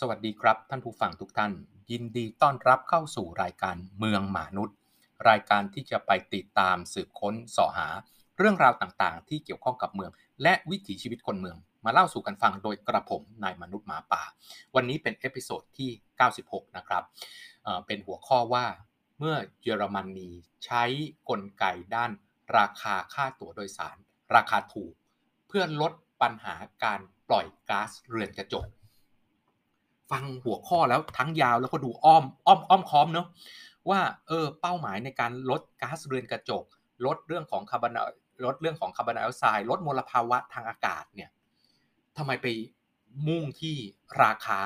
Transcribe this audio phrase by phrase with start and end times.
[0.00, 1.52] สวัสดีครับ ท่านผู้ฟังทุกท่าน
[1.90, 4.76] ยินดีต้อนรับเข้าสู่รายการเมืองมนุษย์
[5.28, 7.88] รายการที่จะไปติดตามสืบค้นเสาะหา
[8.38, 10.10] เรื่องราวต่างๆ ที่เกี่ยวข้องกับเมือง
[10.42, 14.22] และวิถีชีวิตคนเมือง มาเล่าสู่กันฟังโดยกระผมนายมนุษย์หมาป่า
[14.74, 15.90] วันนี้เป็น episode ที่
[16.32, 17.02] 96 นะครับ
[17.64, 18.66] เป็นหัวข้อว่า
[19.18, 20.30] เมื่อเยอรมนี
[20.64, 20.84] ใช้
[21.28, 21.64] กลไก
[21.94, 22.10] ด้าน
[22.58, 23.96] ราคาค่าตั๋วโดยสาร
[24.34, 24.92] ราคาถูก
[25.48, 25.92] เพื่อลด
[26.22, 26.54] ปัญหา
[26.84, 28.66] การปล่อยก๊าซเรือนกระจก
[30.10, 33.26] ฟังหัวข้อแล้วทั้งยาวแล้วก็ดูอ้อมอ้อมอ้อมค้อมเนาะ
[33.90, 36.64] ว่าเออเป้าหมายในการลดก๊าซเรือนกระจก
[37.06, 37.98] ลดเรื่องของคาร์บอน
[38.44, 41.30] ลดเรื่องของคาร์บอนไดออกไซด์ลดมลภาวะทางอากาศเนี่ย
[42.16, 42.46] ทำไมไป
[43.28, 43.76] มุ่งที่
[44.22, 44.60] ราคา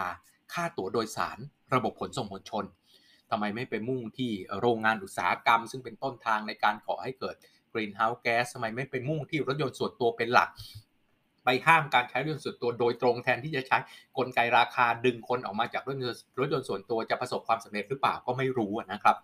[0.53, 1.39] ค่าตั๋วโดยสาร
[1.75, 2.65] ระบบขนส่งมวลชน
[3.31, 7.37] ทำไมไม่ไปมุ่งที่โรงงานอุตสาหกรรม ซึ่งเป็นต้นทางในการก่อให้เกิด
[7.73, 10.49] กรีนเฮาส์แก๊สทำไมไม่ไปมุ่งที่รถยนต์ส่วนตัวเป็นหลัก
[11.51, 13.79] ไปห้ามการใช้รถยนต์ส่วนตัวโดยตรงแทนที่จะใช้
[14.19, 19.17] กลไกราคาดึงคนออกมาจากรถยนต์รถยนต์ส่วนตัวจะประสบความสำเร็จหรือเปล่าก็ไม่รู้นะครับ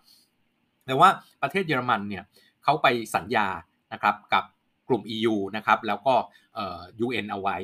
[0.85, 1.09] แต่ว่า
[1.41, 2.23] ประเทศเยอรมันเนี่ย
[2.63, 3.47] เขาไปสัญญา
[3.93, 4.43] นะครับกับ
[4.87, 6.15] กลุ่ม EU นะครับแล้วก็
[7.05, 7.57] UN เอาไว้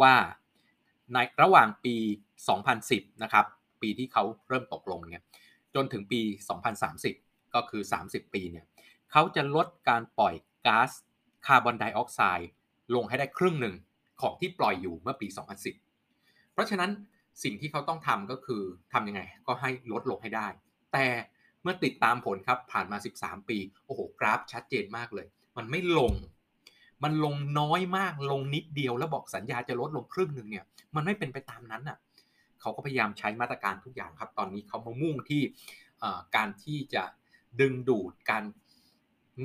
[0.00, 0.14] ว่า
[1.14, 1.96] ในระหว่างปี
[2.58, 3.44] 2010 นะครับ
[3.82, 5.22] ปีที่เขาเริ่มตกลงเนี่ย
[5.74, 6.20] จนถึงปี
[6.88, 8.64] 2030 ก็คือ 30 ปีเนี่ย
[9.12, 10.34] เขาจะลดการปล่อย
[10.66, 10.90] ก๊าซ
[11.46, 12.50] คาร์บอนไดออกไซด์
[12.94, 13.74] ลงให้ได้ครึ่งหนึ่ง
[14.24, 15.26] ของที่ปล่อยอยู่เมื่อปี
[15.90, 16.90] 2010 เพราะฉะนั้น
[17.42, 20.46] สิ่งที่เขาต้องทำก็คือทำยังไงก็ให้ลดลงให้ได้
[20.92, 21.06] แต่
[21.62, 26.12] เมื่อติดตามผลครับผ่านมา 13 ปี โอ้โห กราฟชัดเจนมากเลย มันไม่ลง
[27.04, 30.64] มันลงน้อยมากลงนิดเดียวแล้วบอกสัญญาจะลดลงครึ่งหนึ่งเนี่ย
[30.94, 31.98] มันไม่เป็นไปตามนั้นอะ
[32.60, 35.42] เขาก็พยายามใช้มาตรการทุกอย่างครับ ตอนนี้เขามามุ่งที่
[36.36, 37.04] การที่จะ
[37.60, 38.44] ดึงดูดการ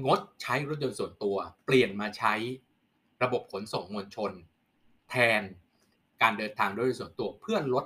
[0.05, 1.35] งดใช้รถยนต์ส่วนตัว
[1.66, 2.33] เปลี่ยนมาใช้
[3.23, 4.31] ระบบขนส่งมวลชน
[5.10, 5.42] แทน
[6.22, 7.86] การเดินทางด้วยส่วนตัวเพื่อลด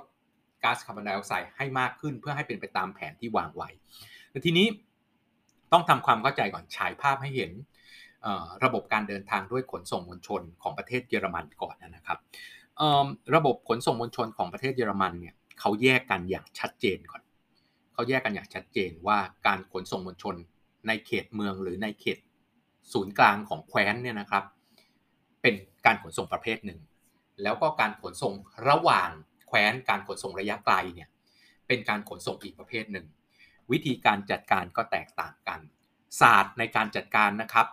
[0.62, 3.68] ก๊าซคาร์บอนไดออกไซด์ให้มากขึ้นเพื่อให้เป็นไปตามแผนที่วางไว้
[4.44, 4.66] ทีนี้
[5.72, 7.50] ต้องทำความเข้าใจก่อนฉายภาพให้เห็น
[8.64, 12.18] ระบบการเดินทางด้วยขนส่งมวลชนของประเทศเยอรมันก่อนนะครับ
[13.34, 17.22] ระบบขนส่งมวลชนของประเทศเยอรมันเนี่ยเขาแยกกันอย่างชัดเจนก่อน
[17.92, 20.34] เขาแยกกันอย่างชัดเจนว่าการขนส่งมวลชน
[20.86, 22.18] ในเขตเมืองหรือในเขต
[22.92, 24.44] ศูนย์กลางของแคว้นเนี่ยนะครับ
[25.42, 25.54] เป็น
[25.86, 26.78] การขนส่งประเภทหนึ่ง
[27.42, 28.34] แล้วก็การขนส่ง
[28.68, 29.10] ระหว่าง
[29.48, 31.08] แคว้นการขนส่งระยะไกลเนี่ย
[31.66, 33.06] เป็นการขนส่งอีกประเภทหนึ่ง
[33.70, 35.60] วิธีการจัดการก็แตกต่างกัน
[36.20, 37.66] ศาสตร์ในการจัดการนะครับ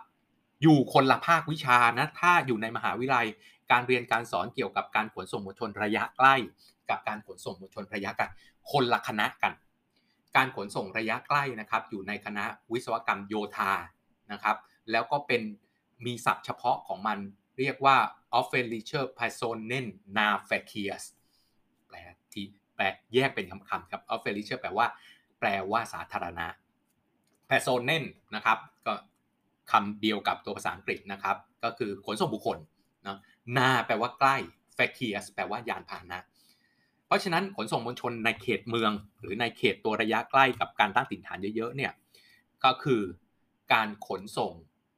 [0.62, 3.26] อยู่คนละภาควิชานะถ้าอยู่ในมหาวิทยาลัย
[3.70, 6.34] การเรียนการสอนเกี่ยวกับการขนส่งมวลชนระยะใกล้
[6.90, 8.24] กับการขนส่งมวลชนระยะไกล
[8.70, 9.52] คนละคณะกัน
[10.36, 13.72] การขนส่งระยะใกล้นะครับ อยู่ในคณะวิศวกรรมโยธา
[14.32, 14.56] นะครับ
[14.90, 15.42] แล้วก็เป็น
[16.06, 17.18] มีศัพท์เฉพาะของมัน
[17.58, 17.96] เรียกว่า
[18.38, 19.86] offentliche Personen
[20.16, 21.04] Nahverkehrs
[21.86, 21.96] แปล
[22.32, 22.44] ที่
[22.76, 24.86] แปลแยกเป็นคำๆครับ offentliche แปลว่า
[25.40, 26.46] แปลว่าสาธารณะ
[27.50, 28.04] Personen
[28.34, 28.94] นะครับ ก็
[29.70, 32.58] คำเดียวกับตัวภาษาอังกฤษนะครับ ก็คือขนส่งบุคคล
[33.06, 33.18] นะ
[33.56, 34.36] Nah แปลว่าใกล้
[34.78, 36.18] Verkehrs แปลว่ายานพาหนะ
[37.06, 41.92] เพราะฉะนั้นขนส่งมวลชนในเขตเมือง หรือในเขตตัวระยะใกล้กับการตั้งถิ่นฐานเยอะๆเนี่ย
[42.64, 43.02] ก็คือ
[43.72, 44.52] การขนส่ง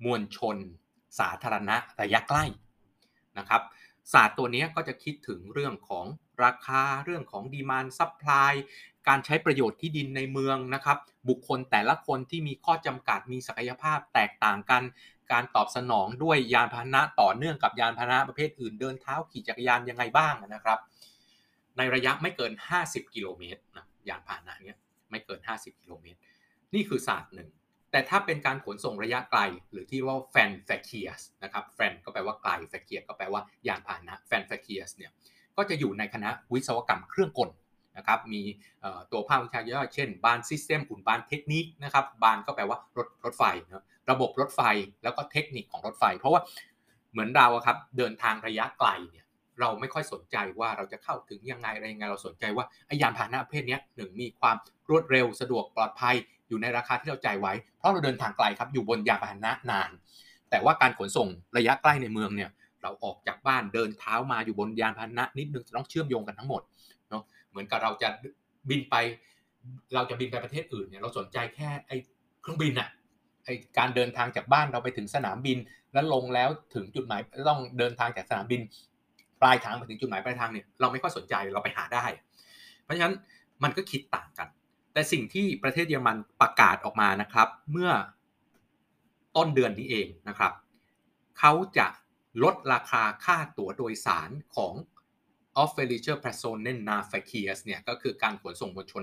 [0.04, 0.56] มวลชน
[1.18, 2.44] สาธารณะระยะใกล้
[3.38, 3.62] นะครับ
[4.12, 6.06] ศาสตร์ตัวนี้ก็จะคิดถึงเรื่องของ
[6.44, 8.52] ราคาเรื่องของ demand supply
[9.08, 10.98] การใช้ประโยชน์ที่ดินในเมืองนะครับ
[11.28, 14.82] บุคคลแต่ละคนที่มีข้อจำกัดมีศักยภาพแตกต่างกัน
[15.32, 20.78] การตอบสนองด้วยยานพาหนะต่อเนื่องกับยานพาหนะประเภทอื่นเดินเท้าขี่จักรยานยังไงบ้างนะครับ
[21.76, 22.52] ในระยะไม่เกิน
[22.84, 24.78] 50 กิโลเมตรนะยานพาหนะเนี้ย
[25.10, 26.18] ไม่เกิน 50 กิโลเมตร
[26.74, 27.48] นี่คือศาสตร์หนึ่ง
[27.94, 29.40] แต่ถ้าเป็นการขนส่งระยะไกล
[29.70, 35.10] หรือที่ว่า Fernverkehrs นะครับ Fern ก็แปลว่าไกล Verkehr ก็แปลว่ายานพาหนะ Fernverkehrs เนี่ย
[35.56, 37.50] ก็จะอยู่ในคณะวิศวกรรมเครื่องกล
[37.96, 38.42] นะครับมี
[39.12, 44.60] ตัวภาควิชาย่อยเช่น บานซิสเต็มอุ่นบานเทคนิคนะครับบานก็แปลว่ารถรถไฟนะระบบรถไฟ
[45.02, 46.40] แล้วก็เทคนิคของรถไฟ เพราะว่า
[47.12, 49.26] เหมือนเราครับเดินทางระยะไกลเนี่ย
[49.60, 54.56] เราไม่ค่อยสนใจว่าเราจะเข้าถึงยังไงอะไรยังไงเราสนใจว่าไอยานพาหนะประเภทนี้หนึ่งมีความ
[54.90, 56.16] รวดเร็วสะดวกปลอดภัย
[56.48, 59.90] อยู่ในราคาที่เราจ่ายไว้ เพราะเราเดินทางไกลครับอยู่บนยานพาหนะนาน
[60.50, 62.50] แต่ว่าการขนส่งระยะใกล้ในเมืองเนี่ย
[62.82, 66.62] เราออกจากบ้านเดินเท้ามาอยู่บนยานพาหนะนิดนึงจะต้องเชื่อมโยงกันทั้งหมด
[67.10, 68.08] เนาะเหมือนกับเราจะ
[68.70, 68.94] บินไป
[69.94, 71.96] เราจะบินไปประเทศอื่นเนี่ยเราสนใจแค่ไอ้
[72.42, 72.88] เครื่องบินอะ
[73.44, 75.58] ไอ้การเดินทางจากบ้านเราไปถึงสนามบิน
[75.92, 78.60] แล้วลงแล้วถึงจุดหมายต้องเดินทางจากสนามบิน
[79.42, 82.04] ปลายทางไปถึงจุดหมายปลายทางเนี่ยเราไม่ค่อยสนใจเราไปหาได้
[82.84, 83.14] เพราะฉะนั้น
[83.62, 84.48] มันก็คิดต่างกัน
[84.94, 87.90] แต่สิ่งที่ประเทศเยอรมันประกาศออกมานะครับ เมื่อ
[89.36, 90.52] ต้นเดือนนี้เองนะครับ
[91.38, 91.86] เขาจะ
[92.42, 94.72] ลดราคาค่าตั๋วโดยสารของ
[95.62, 99.02] of f e l i c e Personen Nahverkehrs เนี่ยก็คือการขนส่งมวลชน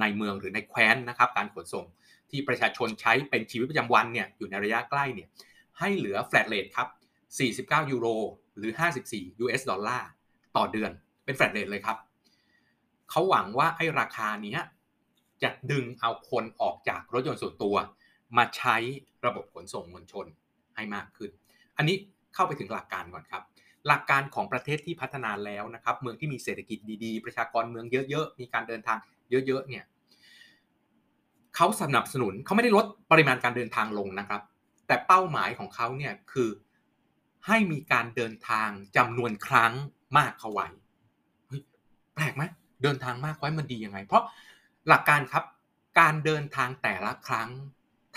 [0.00, 1.84] ในเมืองหรือในแคว้นนะครับ การขนส่ง
[2.30, 5.28] ที่ประชาชนใช้เป็นชีวิตประจำวันเนี่ยอยู่ในระยะใกล้เนี่ย
[5.78, 6.88] ให้เหลือ flat rate ครับ
[7.84, 8.06] 49 ยูโร
[8.56, 8.72] หรือ
[9.08, 10.08] 54 US ดอลลาร์
[10.56, 10.90] ต่อเดือน
[11.24, 11.98] เป็น flat rate เลยครับ
[13.10, 14.56] เขาหวังว่าไอ้ราคานี้
[15.42, 17.76] จะดึงเอาคนออกจากรถยนต์ส่วนตัว
[18.36, 18.76] มาใช้
[19.26, 20.26] ระบบขนส่งมวลชน
[20.74, 21.30] ให้มากขึ้น
[21.76, 21.96] อันนี้
[22.34, 23.42] เข้าไปถึงหลักการก่อนครับ
[23.86, 28.98] หลักการของประเทศที่พัฒนาแล้วนะครับ เมืองที่มีเศรษฐกิจดีๆ ประชากรเมืองเยอะๆ มีการเดินทาง
[29.30, 29.84] เยอะๆ เนี่ย
[31.56, 34.42] เขาสนับสนุนเขาไม่ได้ลดปริมาณการเดินทางลงนะครับ
[34.86, 36.50] แต่เป้าหมายของเขาเนี่ยคือ
[37.46, 39.72] ให้มีการเดินทางจำนวนครั้ง
[40.18, 40.68] มากเข้าไว้
[42.14, 42.42] แปลกไหม
[42.82, 44.22] เดินทางมากไว้มันดียังไง เพราะ
[44.88, 45.44] หลักการครับ
[46.00, 47.50] การเดินทางแต่ละครั้ง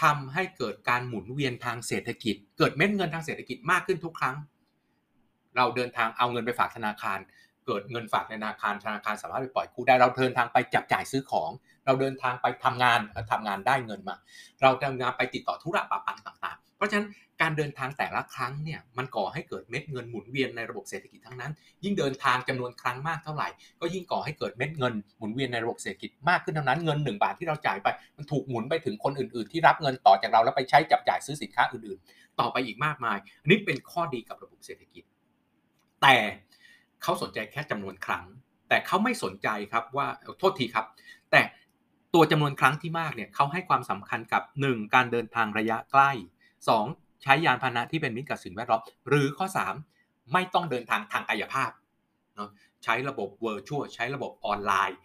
[0.02, 4.36] ทำให้เกิดการหมุนเวียนทางเศรษฐกิจ เกิดเม็ดเงินทางเศรษฐกิจมากขึ้นทุกครั้ง
[5.56, 7.20] เราเดินทางเอาเงินไปฝากธนาคาร
[7.66, 11.50] เกิดเงินฝากในธนาคารธนาคารสามารถไปปล่อยกู้ได้เราเดินทางไปจับจ่ายซื้อของ
[11.86, 13.00] เราเดินทางไปทำงาน
[13.32, 14.16] ทำงานได้เงินมา
[14.62, 17.08] เราทำงานไปติดต่อธุระปะปังต่าง เพราะฉะนั้น
[17.42, 21.52] การเดินทางแต่ละครั้งเนี่ยมันก่อให้เกิดเม็ดเงินหมุนเวียนในระบบเศรษฐกิจทั้งนั้น
[21.84, 23.48] ยิ่งเดินทางจำนวนครั้งมากเท่าไหร่
[23.82, 27.88] ก็ยิ่งก่อให้เกิดเม็ดเงินหมุนเวียนในระบบเศรษฐกิจมากขึ้นเท่านั้นเงิน 1 บาทที่เราจ่ายไป
[28.18, 35.04] มันถูกหมุนไปถึงคนอื่น ๆ ที่รับเงินต่อจากเราแล้วไปใช้จับจ่ายซื้อสินค้าอื่น ๆ ต่อไปอีกมากมายอันนี้เป็นข้อดีกับระบบเศรษฐกิจ
[36.02, 36.16] แต่
[37.02, 38.26] เขาสนใจแค่จำนวนครั้ง
[38.70, 40.08] แต่เขาไม่สนใจครับว่า
[40.40, 40.86] โทษทีครับ
[41.32, 41.42] แต่
[42.14, 44.94] ตัวจำนวนครั้งที่มากเนี่ยเขาให้ความสำคัญกับ 1.
[44.94, 46.12] การเดินทางระยะใกล้
[46.74, 47.24] 2.
[47.24, 49.46] ใช้ยานพาหนะที่เป็นมิตรกับสิ่งแวดล้อมหรือข้อ
[49.90, 51.72] 3 ไม่ต้องเดินทางทางกายภาพ
[52.36, 52.50] เนาะ
[52.84, 54.98] ใช้ระบบเวอร์ชวลใช้ระบบออนไลน์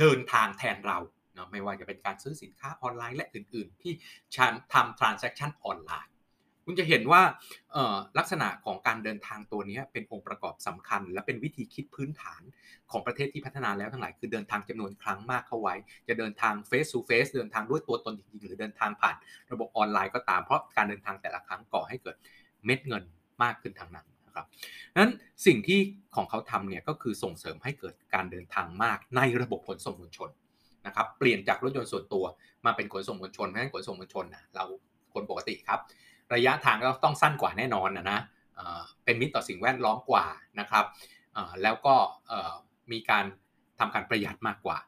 [0.00, 0.98] เดินทางแทนเรา
[1.34, 3.92] เนาะไม่ว่าจะเป็นการซื้อสินค้าออนไลน์และอื่น ๆ ที่
[4.72, 6.12] ทำ transaction ออนไลน์
[6.66, 7.22] คุณจะเห็นว่า
[8.18, 12.42] ลักษณะของการเดินทางตัวนี้เป็นองค์ประกอบสำคัญ และเป็นวิธีคิดพื้นฐาน
[12.90, 15.74] ของประเทศที่พัฒนาแล้วทั้งหลายคือเดินทางจำนวนครั้งมากเข้าไว้
[16.08, 19.16] จะเดินทาง face to face เดินทางด้วยตัวตนจริงๆหรือเดินทางผ่าน
[19.52, 22.16] ระบบออนไลน์ก็ตามเพราะการเดินทางแต่ละครั้งก่อให้เกิด
[22.64, 23.04] เม็ดเงิน
[23.42, 24.46] มากขึ้นทางนั้นนะครับ
[25.00, 25.12] นั้น
[25.46, 25.80] สิ่งที่
[26.16, 30.30] ของเขาทำเนี่ยก็คือส่งเสริมให้เกิดการเดินทางมากในระบบขนส่งมวลชน
[30.86, 32.24] นะครับเปลี่ยนจากรถยนต์ส่วนตัว
[32.66, 34.64] มาเป็นขนส่งมวลชนเพราะฉะนั้นขนส่งมวลชนนะเรา
[35.14, 35.80] คนปกติครับ
[36.34, 38.20] ระยะทางก็ต้องสั้นกว่าแน่นอนนะนะ
[39.04, 40.26] เป็นมิตรต่อสิ่งแวดล้อมกว่า
[40.60, 40.84] นะครับ
[41.62, 41.94] แล้วก็
[42.92, 43.24] มีการ
[43.78, 44.78] ทำการประหยัดมากกว่า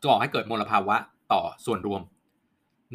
[0.00, 0.96] จะบอกให้เกิดมลภาวะ
[1.32, 2.02] ต่อส่วนรวม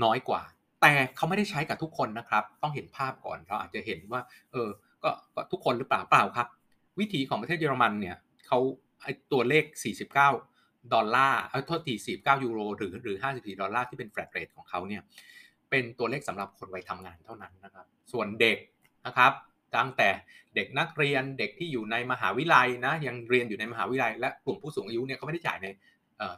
[0.03, 0.41] น้อยกว่า
[0.81, 4.21] แต่เขาไม่ได้ใช้กับทุกคนนะครับ ต้องเห็นภาพก่อนเราอาจจะเห็นว่า
[4.51, 4.69] เออ
[5.03, 5.09] ก็
[5.51, 6.47] ทุกคนหรือเปล่าเปล่าครับ
[6.99, 8.59] วิธีของประเทศเยอรมันเนี่ยเขา
[9.01, 9.63] ไอตัวเลข
[10.27, 15.01] 49 ดอลลาร์เอาโทษที49 ยูโร หรือหรือ 54 ดอลลาร์ที่เป็น flat rate ของเขาเนี่ย
[15.69, 18.57] เป็นตัวเลขสำหรับคนวัยทำงานเท่านั้นนะครับ ส่วนเด็ก
[19.05, 19.31] นะครับ
[19.75, 20.09] ตั้งแต่
[20.55, 25.67] เด็กนักเรียนเด็กที่อยู่ในมหาวิทยาลัยนะยังเรียนอยู่ในมหาวิทยาลัย และกลุ่มผู้สูงอายุเนี่ยเขาไม่ได้จ่ายใน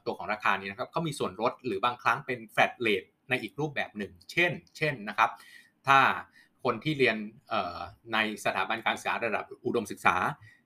[0.06, 5.30] ตัวของราคานี้นะครับเขามีส่วนลดหรือบางครั้งเป็นแฟลตเลทในอีกรูปแบบหนึ่ง เช่น เช่นนะครับ
[5.88, 6.00] ถ้า
[6.64, 7.18] คนที่เรียน
[8.14, 10.16] ในสถาบันการศึกษาระดับอุดมศึกษา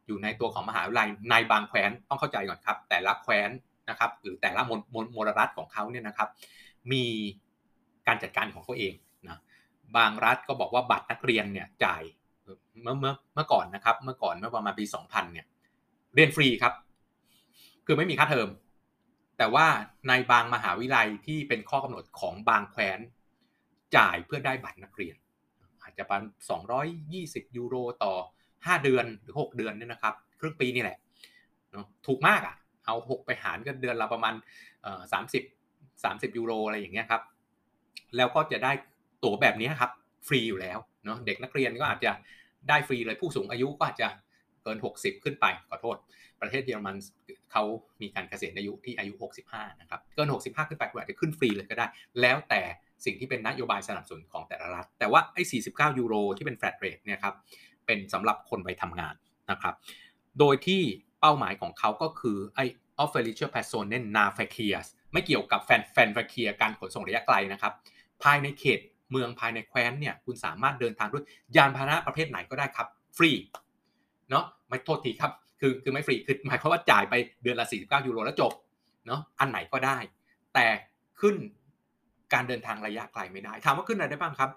[0.08, 3.50] อยู่ในตัวของมหาวิทยาลัยในบางแคว้นต้องเข้าใจก่อนครับ แต่ละแคว้น
[3.90, 4.80] นะครับหรือแต่ละมล
[5.16, 6.30] มลรัฐของเขาเนี่ยนะครับ
[6.92, 7.06] มี
[8.08, 8.94] การจัดการของเขาเอง
[9.28, 9.40] นะ
[9.98, 12.04] บางรัฐก็บอกว่าบัตรนักเรียนเนี่ยจ่าย
[12.82, 15.46] เมื่อเมื่อเมื่อก่อนนะครับ เมื่อก่อนเมื่อประมาณปี 2000 เนี่ย
[16.16, 16.74] เรียนฟรีครับ
[17.86, 18.50] คือไม่มีค่าเทอม
[19.38, 19.66] แต่ว่า
[20.08, 23.00] ในบางมหาวิทยาลัยที่เป็นข้อกำหนดของบางแคว้น
[23.96, 25.16] จ่ายเพื่อได้บัตรนักเรียน
[25.82, 26.24] อาจจะประมาณ
[26.90, 28.14] 220 ยูโรต่อ
[28.54, 30.98] 5 เดือนหรือ 6 เดือนเนี่ยนะครับ ครึ่งปีนี่แหละ
[32.08, 34.34] ถูกมากอะเอา 6 ไปหารกันเดือนละประมาณ
[35.14, 35.44] สามสิบ
[36.04, 37.22] สามสิบยูโรอะไรอย่างเงี้ยครับ
[38.18, 38.72] แล้วก็จะได้
[39.24, 39.92] ตั๋วแบบนี้ครับ
[40.28, 42.12] ฟรีอยู่แล้วเนาะเด็กนักเรียนก็อาจจะ
[42.70, 44.08] ได้ฟรีเลยผู้สูงอายุก็อาจจะ
[44.64, 45.98] เกิน 60 ขึ้นไปขอโทษ
[46.42, 46.96] ประเทศเยอรมัน
[47.52, 47.64] เขา
[48.02, 49.14] มีการเกษียณอายุที่อายุ
[49.48, 51.88] 65 นะครับ เกิน 65 ขึ้นไปก็อาจจะขึ้นฟรีเลยก็ได้
[52.22, 52.62] แล้วแต่
[53.06, 57.36] สิ่งที่เป็นนโยบายสนับสนุนของแต่ละรัฐ แต่ว่าไอ้ 49 ยูโรที่เป็น flat rate เนี่ยครับ
[57.86, 59.16] เป็นสำหรับคนไปทำงาน
[59.52, 59.76] นะครับ
[60.40, 60.82] โดยที่
[61.22, 62.66] เป้าหมายของเขาก็คือไอ้
[63.04, 66.24] o f f e r i c h e r Personen Nahverkehrs ไม่เกี่ยวกับแฟนแฟน v e
[66.24, 67.74] r k e h r การขนส่งระยะไกลนะครับ
[68.24, 68.80] ภายในเขต
[69.12, 71.24] เมืองภายในแคว้นเนี่ยคุณสามารถเดินทางด้วย
[71.56, 73.32] ยานพาหนะประเภทไหนก็ได้ครับ ฟรี
[74.30, 78.54] เนาะไม่โทษทีครับ คือคือไม่ฟรีคือหมายความว่าจ่ายไปเดือนละ 49 ยูโรแล้วจบ
[79.08, 79.98] เนาะอันไหนก็ได้
[80.54, 80.66] แต่
[81.20, 81.36] ขึ้น
[82.34, 84.50] การเดินทางระยะไกลไม่ได้ ถามว่าขึ้นอะไรได้บ้างครับ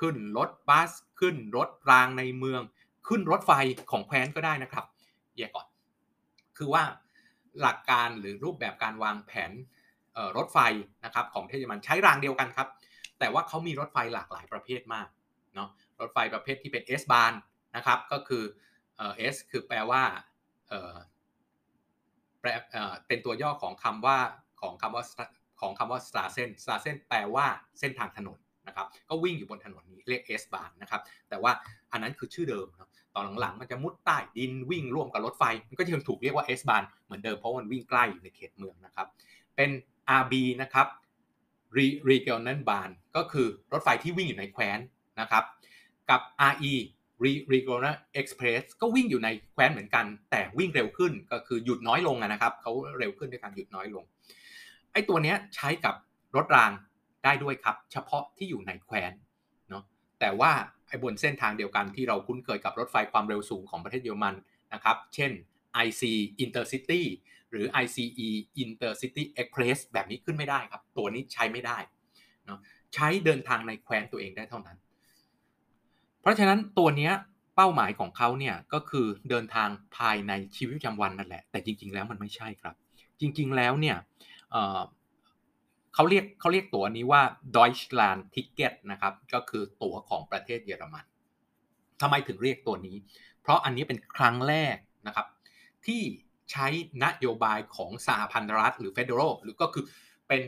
[0.00, 0.90] ขึ้นรถบัส
[1.20, 2.62] ขึ้นรถรางในเมือง
[3.08, 3.52] ขึ้นรถไฟ
[3.90, 4.84] ของแคว้นก็ได้นะครับ
[5.36, 5.66] แยกก่อน
[6.58, 6.82] คือว่า
[7.60, 9.50] หลักการหรือรูปแบบการวางแผน
[10.36, 10.58] รถไฟ
[11.04, 12.68] นะครับของเทศมันใช้รางเดียวกันครับ
[13.18, 15.08] แต่ว่าเขามีรถไฟหลากหลายประเภทมาก
[15.54, 15.68] เนาะ
[16.00, 17.32] รถไฟประเภทที่เป็น S บาน
[17.76, 18.44] นะครับก็คือ
[18.96, 20.02] เอสคือแปลว่า
[22.40, 22.48] แปล
[23.06, 24.18] เป็นตัวย่อของคำว่า
[24.60, 25.04] ของคำว่า
[25.60, 27.46] ของคำว่า s t a r เส้น s t a r เส้นแปลว่า
[27.80, 31.52] เส้นทางถนนนะครับก็วิ่งอยู่บนถนนนี้เรียก S บานนะครับแต่ว่า
[31.92, 39.06] อันนั้นคือชื่อเดิมนะตอนหลังๆมันจะมุดใต้ดินวิ่งร่วมกับรถไฟ มันก็ยังถูกเรียกว่า S บานเหมือนเดิมเพราะมันวิ่งใกล้อยู่ในเขตเมืองนะครับ
[39.56, 39.70] เป็น
[40.22, 40.86] RB นะครับ
[42.08, 44.78] Regional Bahn ก็คือรถไฟที่วิ่งอยู่ในแคว้น
[45.20, 45.44] นะครับ
[46.10, 46.20] กับ
[46.52, 46.74] RE
[47.52, 54.04] Regional Express ก็วิ่งอยู่ในแคว้นเหมือนกัน แต่วิ่งเร็วขึ้นก็คือหยุดน้อยลงนะครับเขาเร็วขึ้นด้วยการหยุดน้อยลง
[54.92, 55.94] ไอ้ตัวเนี้ยใช้กับ
[56.36, 56.72] รถราง
[57.24, 59.12] ได้ด้วยครับ เฉพาะที่อยู่ในแคว้น
[59.70, 59.82] เนาะ
[60.20, 60.52] แต่ว่า
[60.88, 64.34] ไอ้บนเส้นทางเดียวกันที่เราคุ้นเคยกับรถไฟความเร็วสูงของประเทศเยอรมัน
[64.74, 65.30] นะครับ เช่น
[65.86, 66.02] IC
[66.44, 67.02] Intercity
[67.50, 68.28] หรือ ICE
[68.64, 71.78] Intercity Express แบบนี้ขึ้นไม่ได้ครับ ตัวนี้ใช้ไม่ได้
[72.46, 72.60] เนาะ
[72.94, 74.78] ใช้เดินทางในแคว้นตัวเองได้เท่านั้น
[76.20, 77.10] เพราะฉะนั้นตัวนี้
[77.56, 82.74] เป้าหมายของเขาเนี่ยก็คือเดินทางภายในชีวิตประจำวันนั่นแหละ แต่จริง ๆ แล้วมันไม่ใช่ครับ
[83.20, 83.96] จริง ๆ แล้วเนี่ย
[85.94, 87.22] เขาเรียกเขาเรียกตั๋วนี้ว่า
[87.56, 91.04] Deutschland Ticket นะครับ ก็คือตั๋วของประเทศเยอรมัน
[92.00, 92.96] ทำไมถึงเรียกตัวนี้
[93.42, 95.26] เพราะอันนี้เป็นครั้งแรกนะครับ
[95.86, 96.02] ที่
[96.50, 96.66] ใช้
[97.04, 99.84] นโยบายของสหพันธรัฐหรือ Federal หรือก็คือ
[100.28, 100.40] เป็น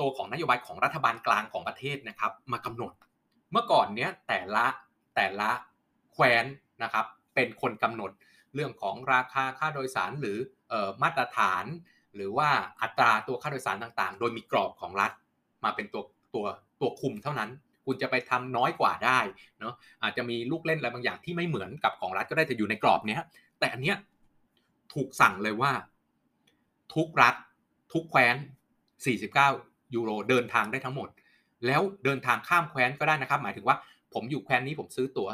[0.00, 2.92] ตัวของนโยบายของรัฐบาลกลางของประเทศนะครับมากำหนด
[3.52, 4.66] เมื่อก่อนเนี้ยแต่ละ
[5.16, 5.50] แต่ละ
[6.12, 6.44] แคว้น
[6.82, 8.10] นะครับเป็นคนกำหนด
[8.54, 10.38] เรื่องของราคาค่าโดยสารหรือ
[10.72, 11.64] อมาตรฐาน
[12.16, 12.48] หรือว่า
[12.82, 15.12] อัตราตัวค่าโดยสารต่างๆ โดยมีกรอบของรัฐ
[15.64, 16.02] มาเป็นตัว
[16.34, 16.46] ตัว
[16.80, 17.50] ตัวคุมเท่านั้น
[17.86, 19.18] คุณจะไปทำน้อยกว่าได้
[19.60, 23.20] เนาะอาจจะมีลูกเล่นอะไรบางอย่างที่ไม่เหมือนกับของรัฐก็ได้แต่อยู่ในกรอบเนี้ย
[23.58, 23.96] แต่อันเนี้ย
[24.94, 25.72] ถูกสั่งเลยว่า
[26.94, 27.34] ทุกรัฐ
[27.92, 28.36] ทุกแคว้น
[29.14, 31.08] 49 ยูโรเดินทางได้ทั้งหมด
[31.66, 33.76] แล้วเดินทางข้ามแคว้นก็ได้นะครับ หมายถึงว่า
[34.14, 35.28] ผมอยู่แคว้นนี้ผมซื้อตั๋ว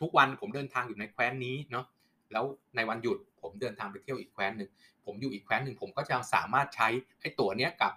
[0.00, 1.84] ทุกวันผมเดินทางอยู่ในแคว้นนี้เนาะ
[2.32, 2.44] แล้ว
[2.76, 4.70] ในวันหยุดผมเดินทางไปเที่ยวอีกแคว้นหนึ่ง
[5.06, 6.88] ผมอยู่อีกแคว้นหนึ่งผมก็จะสามารถใช้
[7.20, 7.92] ไอ้ตั๋วเนี้ยกับ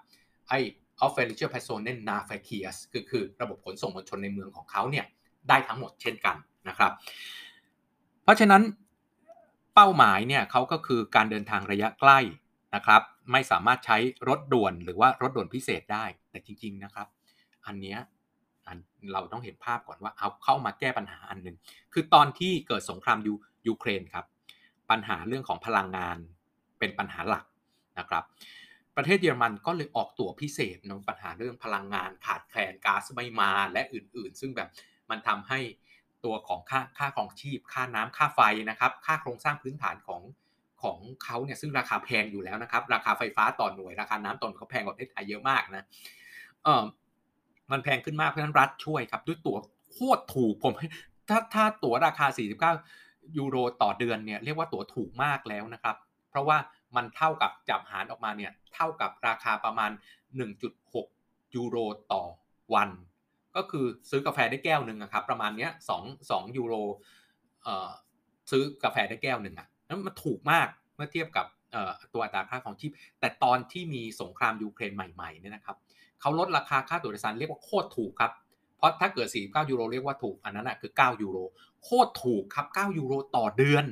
[0.49, 0.59] ไอ้
[1.05, 2.31] o f f e r i c h e r Personen n a h v
[2.35, 5.05] e r k e h r s คือคือระบบขนส่งมวลชนในเมืองของเขาเนี่ย
[5.49, 6.35] ได้ทั้งหมดเช่นกัน
[6.67, 6.91] นะครับ
[8.23, 8.61] เพราะฉะนั้น
[9.75, 12.19] เป้าหมายเนี่ยเขาก็คือการเดินทางระยะใกล้
[12.75, 13.01] นะครับ
[13.31, 17.07] ไม่สามารถใช้รถด่วนหรือว่ารถด่วนพิเศษได้ แต่จริง ๆนะครับ
[17.65, 17.99] อันเนี้ย
[19.13, 21.57] เราต้องเห็นภาพก่อนว่าเอาเข้ามาแก้ปัญหาอันหนึ่ง
[21.93, 23.33] คือตอนที่เกิดสงครามยู
[23.67, 24.25] ยูเครนครับ
[24.89, 26.17] ปัญหาเรื่องของพลังงาน
[26.79, 27.45] เป็นปัญหาหลัก
[27.99, 28.23] นะครับ
[28.95, 34.69] ประเทศเยอรมันก็เลยออกตั๋วพิเศษในปัญหาเรื่องพลังงานขาดแคลนก๊าซไม่มาและอื่นๆ ซึ่งแบบ
[35.09, 35.59] มันทำให้
[36.25, 40.21] ตัวของค่าค่าครองชีพ ค่าน้ำค่าไฟนะครับ ค่าโครงสร้างพื้นฐานของ
[40.83, 45.83] ของเขาเนี่ยซึ่งราคาแพงอยู่แล้วนะครับ ราคาไฟฟ้าต่อหน่วยราคาน้ำต่อหน่วยเขาแพงกว่าประเทศไทยเยอะมากนะ
[46.63, 46.83] เออ
[47.71, 49.57] มันแพงขึ้นมากเพราะฉะนั้นรัฐช่วยครับ ด้วยตั๋ว
[49.91, 50.73] โคตรถูกผม
[51.29, 52.27] ถ้าถ้าตั๋วราคา
[52.81, 55.95] 49 ยูโรต่อเดือนเนี่ยเรียกว่าตั๋วถูกมากแล้วนะครับ
[56.29, 56.57] เพราะว่า
[56.95, 59.91] มันเท่ากับจับหารออกมาเนี่ยเท่ากับราคาประมาณ
[60.73, 61.77] 1.6 ยูโร
[62.13, 62.23] ต่อ
[62.73, 62.89] วัน
[63.55, 66.73] ก็คือซื้อกาแฟได้แก้วหนึ่งครับประมาณเนี้ยสองสองยูโร
[68.51, 71.45] ซื้อกาแฟได้แก้วหนึ่งอะนั้นมันถูกมากเมื่อเทียบกับ
[72.13, 75.77] ตัวอัตราค่าของชีพ แต่ตอนที่มีสงครามยูเครนใหม่ๆเนี่ยนะครับ
[76.21, 78.31] เขาลดราคาค่าตั๋วโดยสารเรียกว่าโคตรถูกครับ
[78.77, 81.37] เพราะถ้าเกิด 49 ยูโรเรียกว่าถูก อันนั้นอะคือ 9 ยูโร
[81.83, 83.85] โคตรถูกครับ 9 ยูโรต่อเดือน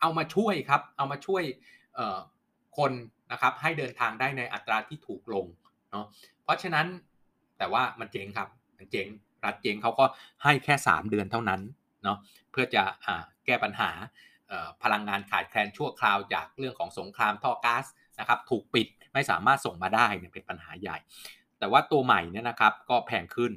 [0.00, 1.42] เอามาช่วยครับ เอามาช่วย
[2.78, 2.92] คน
[3.32, 5.46] นะครับให้เดินทางได้ในอัตราที่ถูกลง
[5.90, 6.06] เนาะ
[6.44, 6.86] เพราะฉะนั้น
[7.58, 8.48] แต่ว่ามันเจ๊งครับ
[8.90, 9.08] เจ๊ง
[9.44, 10.04] รัฐเจ๊งเขาก็
[10.44, 11.60] ให้แค่ 3 เดือนเท่านั้น
[12.04, 12.18] เนาะ
[12.50, 12.82] เพื่อจะ
[13.46, 13.90] แก้ปัญหา
[14.82, 17.84] พลังงานขาดแคลนชั่วคราวจากเรื่องของสงครามท่อก๊าซ
[18.20, 20.98] นะครับถูกปิดไม่สามารถส่งมาได้เนี่ยเป็นปัญหาใหญ่
[21.58, 23.52] แต่ว่าตัวใหม่เนี่ยนะครับก็แพงขึ้น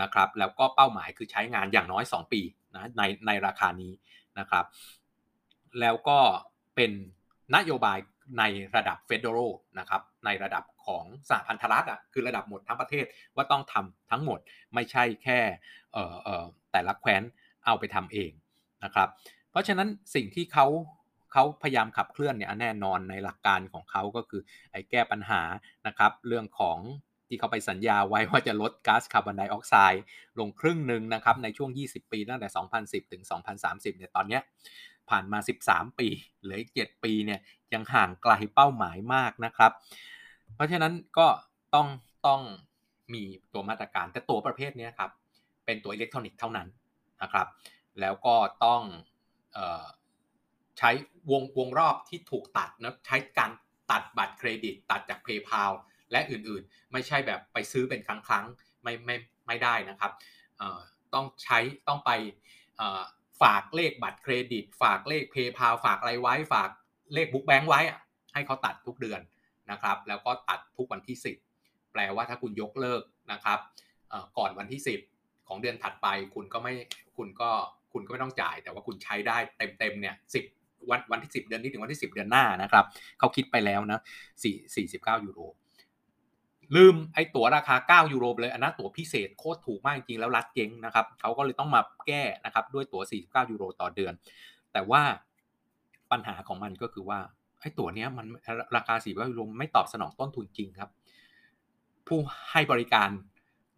[0.00, 2.40] นะครับแล้วก็เป้าหมายคือใช้งานอย่างน้อย 2 ปี
[2.74, 3.92] นะในในราคานี้
[4.38, 4.64] นะครับ
[5.80, 6.18] แล้วก็
[6.76, 6.92] เป็น
[7.56, 7.98] นโยบาย
[8.38, 8.42] ใน
[8.76, 13.04] ระดับเฟดเดอรัลนะครับในระดับของสหพันธรัฐอะคือระดับหมดทั้งประเทศ
[13.36, 14.38] ว่าต้องทำทั้งหมด
[14.74, 15.38] ไม่ใช่แค่
[16.72, 17.22] แต่ละแคว้น
[17.66, 18.30] เอาไปทำเอง
[18.84, 19.08] นะครับ
[19.50, 20.66] เพราะฉะนั้นสิ่งที่เขา
[21.32, 25.42] เขาพยายามขับเคลื่อนเนี่ยแน่นอนในหลักการของเขาก็คือไอ้แก้ปัญหา
[25.86, 26.78] นะครับเรื่องของ
[27.28, 30.02] ที่เขาไปสัญญาไว้ว่าจะลดก๊าซคาร์บอนไดออกไซด์
[30.38, 32.48] ลงครึ่งหนึ่งนะครับในช่วง 20 ปีตั้งแต่
[33.04, 33.22] 2010 ถึง
[33.60, 34.42] 2030 เนี่ยตอนเนี้ย
[35.10, 35.38] ผ่านมา
[35.68, 36.08] 13 ปี
[36.42, 37.40] เหลืออีก 7 ปีเนี่ย
[37.74, 39.72] ยังห่างไกลเป้าหมายมากนะครับ
[40.54, 41.26] เพราะฉะนั้นก็
[41.74, 41.88] ต้อง
[42.26, 42.40] ต้อง
[43.14, 43.22] มี
[43.52, 45.10] ตัวมาตรการแต่ตัวประเภทนี้ครับ
[45.64, 46.68] เป็นตัวอิเล็กทรอนิกส์เท่านั้น
[47.22, 47.46] นะครับ
[48.00, 48.34] แล้วก็
[48.64, 48.82] ต้อง
[49.56, 49.84] ออ
[50.78, 50.90] ใช้
[51.30, 53.50] วงวงรอบที่ถูกตัดนะใช้การ
[53.90, 55.72] ตัดบัตรเครดิต ตัดจาก PayPal
[56.10, 58.44] และอื่นๆ ไม่ใช่แบบไปซื้อเป็นครั้งครั้ง
[58.82, 60.12] ไม่ไม่ไม่ได้นะครับ
[61.14, 62.10] ต้องใช้ต้องไป
[63.42, 66.70] ฝากเลขบัตรเครดิต ฝากเลขเพย์พาฝากอะไรไว้ ฝาก
[67.14, 67.94] เลขบุ๊กแบงค์ไว้ให้
[68.34, 69.20] ให้เขาตัดทุกเดือน
[69.70, 71.16] นะครับ แล้วก็ตัดทุกวันที่
[71.54, 73.02] 10 แปลว่าถ้าคุณยกเลิก
[73.32, 73.58] นะครับ
[74.38, 74.80] ก่อนวันที่
[75.14, 76.74] 10 ของเดือนถัดไปคุณก็ไม่
[77.16, 77.50] คุณก็
[77.92, 79.36] คุณก็ไม่ต้องจ่าย แต่ว่าคุณใช้ได้
[79.78, 80.40] เต็มๆเนี่ยสิ
[80.90, 82.84] วันวันที่ 10 เดือนนี้ถึงวันที่ 10 เดือนหน้านะครับ
[83.18, 84.00] เขาคิดไปแล้วนะ
[84.42, 85.40] 4 49ยูโร
[86.76, 94.12] ลืมไอ้ตั๋วราคา 9 ยูโรเลยอันนั้นตั๋วพิเศษโคตรถูกมากจริงๆแล้วรัดเจ๊งนะครับเขาก็เลยต้องมาแก้นะครับด้วยตั๋ว 49 ยูโรต่อเดือน
[94.72, 95.02] แต่ว่า
[96.10, 97.18] ปัญหาของมันก็คือว่า
[97.60, 98.26] ไอ้ตั๋วเนี้ยมัน
[98.76, 100.90] ราคา49ยูโรไม่ตอบสนองต้นทุนจริงครับ
[102.06, 102.18] ผู้
[102.50, 103.08] ให้บริการ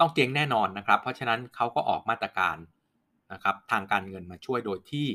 [0.01, 2.57] ต้องเจ๊งแน่นอนนะครับ เพราะฉะนั้นเขาก็ออกมาตรการ
[3.33, 5.07] นะครับทางการเงินมาช่วยโดยที่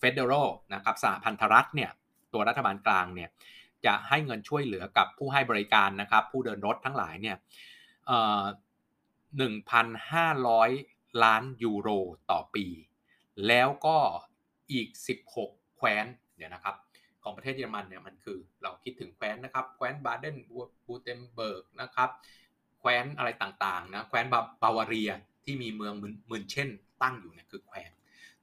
[0.00, 1.90] Federal นะครับสหพันธรัฐเนี่ย
[2.32, 3.30] ตัวรัฐบาลกลางเนี่ย
[3.86, 7.36] จะให้เงินช่วยเหลือกับผู้ให้บริการนะครับ ผู้เดินรถทั้งหลายเนี่ย
[9.36, 10.70] หนึ่งพันห้าร้อย
[11.24, 11.88] ล้านยูโร
[12.30, 12.66] ต่อปี
[13.48, 13.96] แล้วก็
[14.72, 14.88] อีก
[15.34, 16.06] 16 แคว้น
[16.36, 16.76] เดี๋ยวนะครับ
[17.22, 20.36] ของประเทศเยอรมันเนี่ยมันคือเราคิดถึงแคว้นนะครับ แคว้นบาเดน
[20.86, 22.10] เวือร์ทเทมแบร์กนะครับ
[22.78, 24.24] แคว้นอะไรต่างๆนะ แคว้น
[24.62, 25.10] บาวาเรีย
[25.44, 25.94] ที่มีเมือง
[26.30, 26.68] München
[27.02, 27.90] ตั้งอยู่เนี่ยคือแคว้น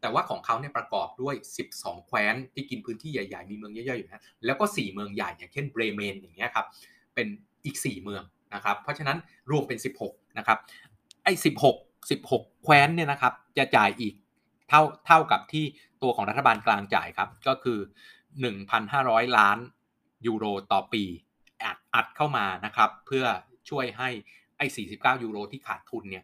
[0.05, 1.35] แต่ว่าของเขาเนี่ยประกอบด้วย
[1.71, 6.65] 12 แคว้นที่กินพื้นที่ใหญ่ๆ มีเมืองย่อยๆอยู่นะแล้วก็ 4 เมืองใหญ่อย่างเช่นเบรเมนอย่างเงี้ยครับ
[7.15, 7.27] เป็น
[7.65, 8.23] อีก 4 เมือง
[8.55, 9.17] นะครับเพราะฉะนั้น
[9.51, 10.57] รวมเป็น 16นะครับ
[11.23, 11.33] ไอ้
[11.73, 14.13] 16 16 แคว้นเนี่ยนะครับจะจ่ายอีก
[14.69, 15.65] เท่าเท่ากับที่
[16.01, 17.79] ตัวของรัฐบาลกลางจ่ายครับก็คือ
[18.57, 19.57] 1,500 ล้าน
[20.27, 21.03] ยูโรต่อปี
[21.63, 23.25] อัดอัดเข้ามานะครับเพื่อ
[23.69, 24.09] ช่วยให้
[24.57, 26.23] ไอ้49 ยูโรที่ขาดทุนเนี่ย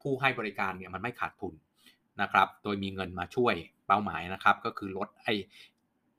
[0.00, 1.54] ผู้ให้บริการเนี่ยมันไม่ขาดทุน
[2.20, 3.54] นะครับ โดยมีเงินมาช่วย
[3.86, 5.34] เป้าหมายนะครับ ก็คือลดไอ้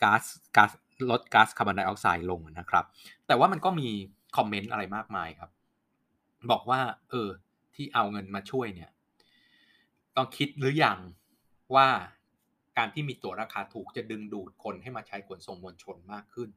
[0.03, 0.23] ก๊าซ
[0.55, 0.71] ก๊าซ
[1.09, 2.85] ลดก๊าซคาร์บอนไดออกไซด์ลงนะครับ
[3.27, 3.89] แต่ว่ามันก็มี
[4.37, 5.49] คอมเมนต์อะไรมากมายครับ
[6.51, 7.29] บอกว่า เออ
[7.75, 8.89] ที่เอาเงินมาช่วยเนี่ย
[10.15, 10.99] ต้องคิดหรืออยัง
[11.75, 11.87] ว่า
[12.77, 16.49] การที่มีตั๋วราคาถูกจะดึงดูดคนให้มาใช้ขนส่งมวลชนมากขึ้น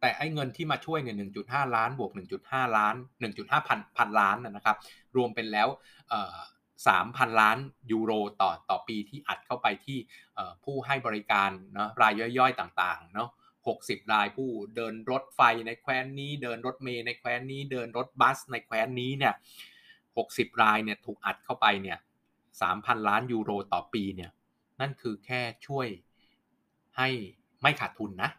[0.00, 2.12] แต่ไอ้เงินที่มาช่วยเนี่ย 1.5 ล้านบวก
[2.44, 2.94] 1.5 ล้าน
[3.32, 4.76] 1.5 พันพันล้านนะครับ
[5.16, 5.68] รวมเป็นแล้ว
[6.86, 7.58] 3,000 ล้าน
[7.92, 9.98] ยูโรต่อต่อปีที่อัดเข้าไปที่
[10.64, 13.30] ผู้ให้บริการเนาะรายย่อยๆต่างๆเนาะ
[13.70, 19.34] 60 รายผู้เดินรถไฟในแคว้นนี้ เดินรถเมล์ในแคว้นนี้ เดินรถบัสในแคว้นนี้เนี่ย
[19.98, 21.98] 60 รายเนี่ยถูกอัดเข้าไปเนี่ย
[22.52, 24.30] 3,000 ล้านยูโรต่อปีเนี่ย
[24.80, 25.86] นั่นคือแค่ช่วย
[26.96, 27.08] ให้
[27.62, 28.30] ไม่ขาดทุนนะ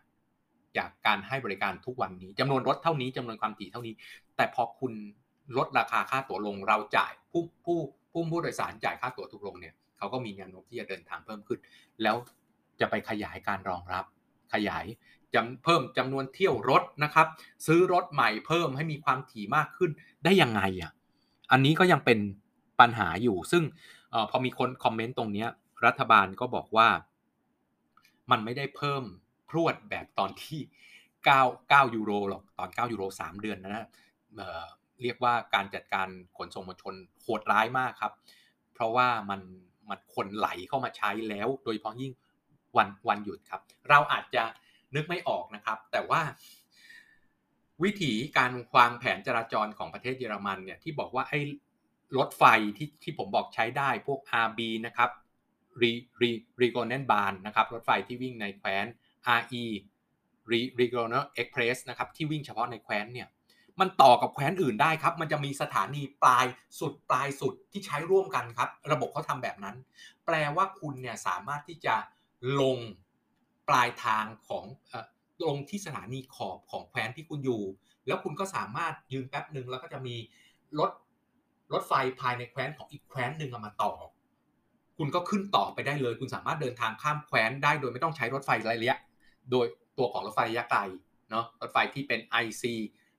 [0.78, 3.94] จากการให้บริการทุกวันนี้จำนวนรถเท่านี้จำนวนความถี่เท่านี้
[4.36, 4.94] แต่พอคุณ
[5.58, 7.80] ลดราคาค่าตั๋วลงเราจ่ายผู้ผู้
[8.14, 11.60] ผู้ผู้โดยสารจ่ายค่าตั๋วถูกลงเนี่ยเขาก็มีแนวโน้มที่จะเดินทางเพิ่มขึ้น
[12.04, 12.16] แล้ว
[12.80, 14.06] จะไปขยายการรองรับ
[14.54, 14.86] ขยาย
[15.34, 17.28] จำเพิ่มจำนวนเที่ยวรถนะครับ
[17.68, 19.92] ซื้อรถใหม่เพิ่มให้มีความถี่มากขึ้น
[20.24, 20.92] ได้ยังไงอะ
[21.52, 22.20] อันนี้ก็ยังเป็น
[22.80, 23.64] ปัญหาอยู่ ซึ่ง
[24.14, 25.46] อพอมีคนคอมเมนต์ตรงนี้
[25.86, 26.88] รัฐบาลก็บอกว่า
[28.32, 29.04] มันไม่ได้เพิ่ม
[29.50, 30.62] พรวดแบบตอนที่
[31.22, 33.88] 9 9 ยูโรหรอกตอน 9 ยูโร 3 เดือนนะนะ
[35.02, 38.14] เรียกว่าการจัดการขนส่งมวลชนโหดร้ายมากครับ
[38.74, 39.42] เพราะว่ามัน
[39.90, 42.14] มันคนไหลเข้ามาใช้แล้ว โดยเฉพาะยิ่ง
[42.78, 44.44] วันวันหยุดครับ เราอาจจะ
[44.96, 46.22] นึกไม่ออกนะครับ แต่ว่า
[47.84, 51.40] วิธีการวางแผนจราจรของประเทศเยอรมันเนี่ยที่บอกว่าไอ้
[52.18, 52.44] รถไฟ
[52.78, 55.10] ที่ที่ผมบอกใช้ได้พวก RB นะครับ
[55.82, 58.86] Re Re Regionalbahn นะครับรถไฟที่วิ่งในแคว้น
[59.40, 59.64] RE
[60.52, 63.28] Re Regional-Express นะครับที่วิ่งเฉพาะในแคว้นเนี่ย
[63.80, 66.46] มันต่อกับแคว้นอื่นได้ครับ มันจะมีสถานีปลาย
[66.80, 69.76] สุดปลายสุดที่ใช้ร่วมกันครับ ระบบเขาทำแบบนั้น
[70.26, 71.96] แปลว่าคุณเนี่ยสามารถที่จะ
[72.62, 72.78] ลง
[73.70, 74.66] ปลายทางของ
[75.46, 77.64] ลงที่สถานีขอบของแคว้นที่คุณอยู่
[78.08, 80.16] แล้วคุณก็สามารถยืนแป๊บหนึ่งแล้วก็จะมี
[80.80, 80.92] รถ
[81.74, 83.92] รถไฟภายในแคว้นของอีกแคว้นหนึ่งมาต่อ
[84.98, 88.98] คุณก็ขึ้นต่อไปได้เลย คุณสามารถเดินทางข้ามแคว้นได้โดยไม่ต้องใช้รถไฟระยะ
[89.52, 89.66] โดย
[89.98, 90.82] ตัวของรถไฟระยะไกล
[91.30, 92.64] เนาะรถไฟที่เป็น IC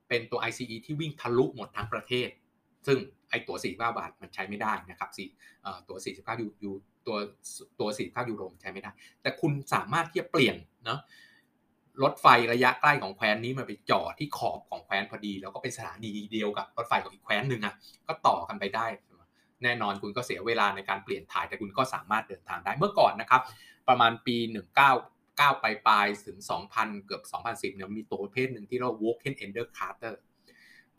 [0.09, 2.29] เป็นตัว ICE ที่วิ่งทะลุหมดทั้งประเทศ
[2.87, 2.99] ซึ่ง
[3.31, 5.29] ไอตัว 49 บาทมันใช้ไม่ได้นะครับสี่
[5.89, 6.73] ตัว 49ยูยู
[7.07, 7.17] ตัว
[7.81, 8.91] ตัว 49 ยูโรใช้ไม่ได้
[9.23, 11.01] แต่คุณสามารถที่จะเปลี่ยนเนาะ
[12.03, 17.75] รถไฟระยะใกล้ของแคว้นนี้มาไปจอดที่ขอบของแคว้นพอดี แล้วก็เป็นสถานีเดียวกับรถไฟของอีกแคว้นหนึ่งอะ
[18.07, 18.87] ก็ต่อกันไปได้
[19.63, 23.43] แน่นอนคุณก็เสียเวลาในการเปลี่ยนถ่ายแต่คุณก็สามารถเดินทางได้เมื่อก่อนนะครับ
[23.89, 24.37] ประมาณปี
[24.79, 26.39] 19 9ปลายปลายถึง
[26.73, 30.15] 2,000 เกือบ 2010เนี่ยมีตัวประเภทหนึ่งที่เรา Walk-in Ender Carter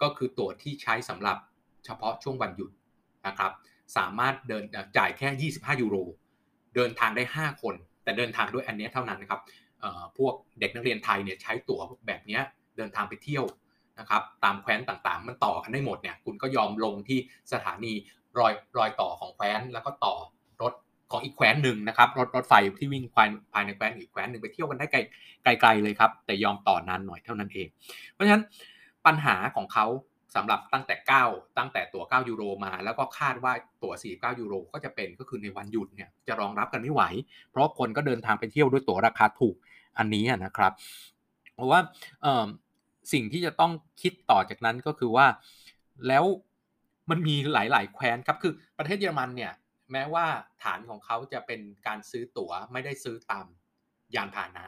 [0.02, 1.38] ก็คือตั๋วที่ใช้สำหรับ
[1.86, 2.72] เฉพาะช่วงวันหยุด
[3.28, 3.52] นะครับ
[3.98, 4.64] สามารถเดิน
[4.98, 5.96] จ่ายแค่ 25 ยูโร
[6.76, 9.42] เดินทางได้ 5 คน แต่เดินทางด้วยอันนี้เท่านั้นนะครับ
[10.18, 12.40] พวกเด็กนักเรียนไทยเนี่ยใช้ตั๋วแบบนี้
[12.78, 13.46] เดินทางไปเที่ยว
[14.00, 17.20] นะครับตามแคว้นต่างๆ มันต่อกันได้หมดเนี่ยคุณก็ยอมลงที่
[17.54, 17.94] สถานี
[18.40, 20.16] รอยรอยต่อของแคว้นแล้วก็ต่อ
[21.12, 23.04] ของอีกแคว้นหนึ่งนะครับรถรถไฟที่วิ่ง
[23.54, 27.68] ภายในแคว้นอีกแคว้นหนึ่งไปเที่ยวกันได้ไกลไกลๆเลยครับ แต่ยอมต่อนานหน่อยเท่านั้นเอง
[28.12, 28.44] เพราะฉะนั้น
[29.06, 29.86] ปัญหาของเขา
[30.36, 30.96] สำหรับตั้งแต่
[31.28, 37.04] 9 ตั้งแต่ตั๋ว9 ยูโรมา แล้วก็คาดว่าตั๋ว49 ยูโรก็จะเป็นก็คือในวันหยุดเนี่ยจะรองรับกันไม่ไหว
[37.50, 39.56] เพราะคนก็เดินทางไปเที่ยวด้วยตั๋วราคาถูก
[39.98, 40.72] อันนี้นะครับ
[41.56, 41.80] เพราะว่า
[43.14, 45.28] สิ่งที่จะต้องคิดต่อจากนั้นก็คือว่า
[46.08, 46.24] แล้ว
[47.10, 49.52] มันมีหลาย ๆ แคว้นครับคือประเทศเยอรมันเนี่ย
[49.92, 50.26] แม้ว่า
[50.64, 53.46] ฐานของเขาจะเป็นการซื้อตั๋วไม่ได้ซื้อตาม
[54.16, 54.66] ยานพาหนะ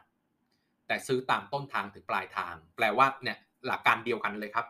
[0.87, 4.65] แต่ซื้อตามต้นทางถึงปลายทาง แปลว่าเนี่ยหลักการเดียวกันเลยครับ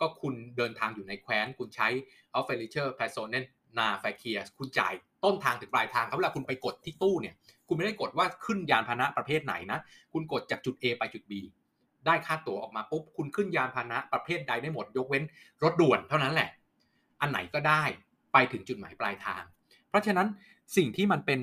[0.00, 1.88] ก็คุณเดินทางอยู่ในแคว้น คุณใช้
[2.38, 3.44] o f f e r i c h e r Personen
[3.78, 7.34] na f a k i r คุณจ่ายต้นทางถึงปลายทางครับเวลาคุณไปกดที่ตู้เนี่ย
[7.68, 9.78] คุณไม่ได้กดว่าขึ้นยานพาหนะประเภทไหนนะ
[10.12, 11.32] คุณกดจากจุด A ไปจุด B
[12.06, 15.24] ได้ค่าตั๋วออกมาปุ๊บ คุณขึ้นยานพาหนะประเภทใดได้หมด ยกเว้น
[15.62, 16.50] รถด่วนเท่านั้นแหละ
[17.20, 17.82] อันไหนก็ได้
[18.32, 19.42] ไปถึงจุดหมายปลายทาง
[19.92, 20.28] เพราะฉะนั้น
[20.76, 21.40] สิ่งที่มันเป็น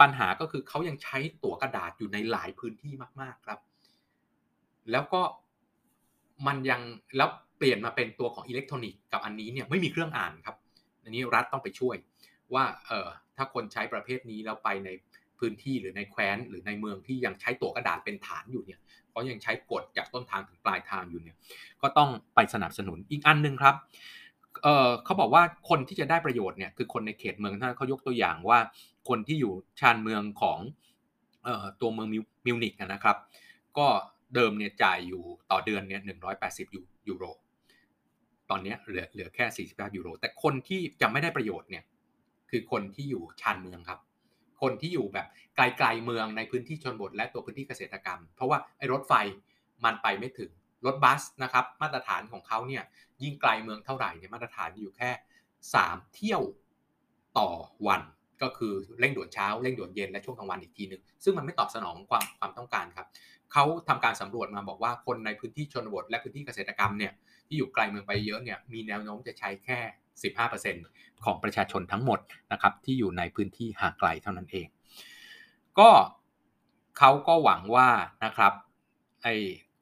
[0.00, 3.58] ปัญหาก็คือเขายังใช้ตั๋วกระดาษอยู่ในหลายพื้นที่มาก ๆครับ
[4.90, 5.22] แล้วก็
[6.46, 6.80] มันยัง
[7.16, 10.56] แล้วเปลี่ยนมาเป็นตัวของอิเล็กทรอนิกส์กับอันนี้เนี่ยไม่มีเครื่องอ่านครับ
[11.02, 11.96] อันนี้รัฐต้องไปช่วย
[12.54, 14.88] ว่าเออถ้าคนใช้ประเภทนี้แล้วไปใน
[15.38, 21.36] พื้นที่หรือในแคว้นหรือในเมืองที่ยังใช้ตั๋วกระดาษเป็นฐานอยู่เนี่ยเขายังใช้กดจากต้นทางถึงปลายทางอยู่เนี่ย
[21.82, 23.74] ก็ต้องไปสนับสนุนอีกอันหนึ่งครับ
[24.62, 28.58] เออเขาบอกว่าคนที่จะได้ประโยชน์เนี่ยคือคนในเขตเมืองท่านเขายกตัวอย่างว่า
[29.08, 30.58] คนที่อยู่ชานเมืองของ
[31.44, 32.08] เอ่อตัวเมือง
[32.46, 33.16] มิวนิกนะครับ
[33.78, 33.86] ก็
[34.34, 36.66] เดิมเนี่ยจ่ายอยู่ต่อเดือนเนี่ยหนึ่งร้อยแปดสิบ
[37.08, 37.24] ยูโร
[38.50, 41.84] ตอนนี้เหลือเหลือแค่สี่สิบแปดยูโร แต่คนที่จะไม่ได้ประโยชน์เนี่ย
[42.50, 44.00] คือคนที่อยู่ชานเมืองครับ
[44.62, 49.12] คนที่อยู่แบบไกลๆเมืองในพื้นที่ชนบทและตัวพื้นที่เกษตรกรรม เพราะว่าไอ้รถไฟ
[49.84, 50.50] มันไปไม่ถึง
[50.86, 52.82] รถบัสนะครับมาตรฐานของเขาเนี่ย
[53.22, 55.10] ยิ่งไกลเมืองเท่าไหร่เนี่ยมาตรฐานอยู่แค่
[55.62, 56.42] 3 เที่ยว
[57.38, 57.50] ต่อ
[57.86, 58.02] วัน
[58.42, 63.06] ก็คือเร่งด่วนเช้าเร่งด่วนเย็นและช่วงกลางวันอีกทีหนึ่งซึ่งมันไม่ตอบสนองความความต้องการครับ
[63.52, 67.12] เขาทำการสำรวจมาบอกว่าคนในพื้นที่ชนบท และพื้นที่เกษตรกรรมเนี่ย
[67.46, 69.78] ที่อยู่ไกลเมืองไปเยอะเนี่ยมีแนวโน้มจะใช้แค่
[70.56, 72.18] 15%ของประชาชนทั้งหมด
[72.52, 74.66] นะครับที่อยู่ในพื้นที่ห่างไกลเท่านั้นเอง
[75.78, 75.90] ก็
[76.98, 77.88] เขาก็หวังว่า
[78.24, 78.52] นะครับ
[79.22, 79.26] ไอ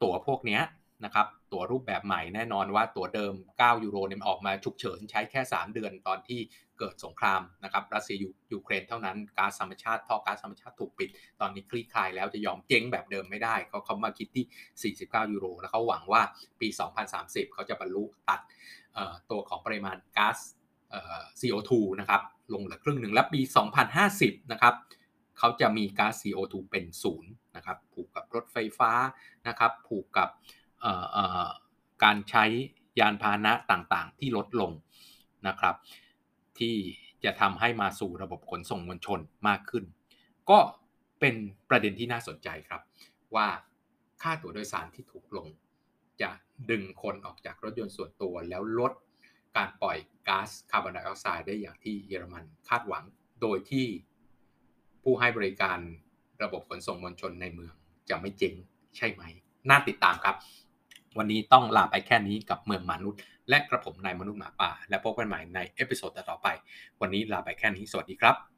[0.01, 0.61] ตั๋วพวกเนี้ย
[1.05, 6.39] นะครับ ตั๋วรูปแบบใหม่แน่นอนว่าตั๋วเดิม 9 ยูโรเนี่ยออกมาฉุกเฉินใช้แค่ 3 เดือนตอนที่
[6.79, 8.17] เกิดสงครามนะครับรัสเซีย
[8.53, 11.09] ยูเครนเท่านั้นก๊าซธรรมชาติท่อก๊าซธรรมชาติถูกปิด
[11.41, 16.21] ตอนนี้คลี่คลายแล้วจะยอมเจ๊งแบบเดิมไม่ได้เขาเขามาคิดที่ 49 ยูโร แล้วเขาหวังว่า
[16.61, 16.67] ปี
[17.11, 18.39] 2030 เขาจะบรรลุตัด
[19.29, 20.37] ตัวของปริมาณก๊าซ
[21.39, 22.21] CO2 นะครับ
[22.53, 23.41] ลงเหลือครึ่งหนึ่งและปี
[23.95, 24.75] 2050 นะครับ
[25.39, 28.91] เขาจะมีก๊าซ CO2 เป็นศูนย์นะครับผูกกับรถไฟฟ้า
[29.47, 30.29] นะครับผูกกับ
[32.03, 32.45] การใช้
[32.99, 34.71] ยานพาหนะต่างๆ ที่ลดลง
[35.47, 35.75] นะครับ
[36.59, 36.75] ที่
[37.23, 39.83] จะทำให้มาสู่ระบบขนส่งมวลชนมากขึ้น
[40.49, 40.59] ก็
[41.19, 41.35] เป็น
[41.69, 42.81] ประเด็นที่น่าสนใจครับ
[43.35, 43.47] ว่า
[44.21, 45.47] ค่าตั๋วโดยสารที่ถูกลง
[46.21, 46.29] จะ
[46.69, 48.93] ดึงคนออกจากรถยนต์ส่วนตัวแล้วลด
[49.57, 53.03] การปล่อยก๊าซคาร์บอนไดออกไซด์ได้อย่างที่เยอรมันคาดหวัง
[53.41, 53.85] โดยที่
[55.03, 55.77] ผู้ให้บริการ
[56.43, 57.73] ระบบขนส่งมวลชนในเมือง
[58.09, 58.53] จะไม่เจ๊ง
[58.97, 59.23] ใช่ไหม
[59.69, 60.35] น่าติดตามครับ
[61.17, 66.47] วันนี้ต้องลาไปแค่นี้กับเมืองมนุษย์ และกระผมนายมนุษย์หมาป่า และพบกันใหม่ในเอพิโซดต่อไป
[67.01, 68.56] วันนี้ลาไปแค่นี้สวัสดีครับ